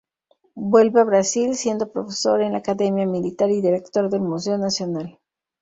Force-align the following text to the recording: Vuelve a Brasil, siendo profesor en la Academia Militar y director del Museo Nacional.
Vuelve 0.55 1.01
a 1.01 1.03
Brasil, 1.03 1.53
siendo 1.53 1.91
profesor 1.91 2.41
en 2.41 2.53
la 2.53 2.57
Academia 2.57 3.05
Militar 3.05 3.51
y 3.51 3.61
director 3.61 4.09
del 4.09 4.21
Museo 4.21 4.57
Nacional. 4.57 5.19